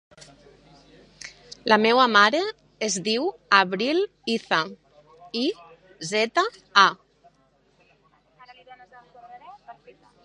[1.71, 2.39] La meva mare
[2.87, 4.01] es diu Avril
[4.37, 4.61] Iza:
[5.43, 5.45] i,
[6.15, 6.47] zeta,
[6.87, 6.89] a.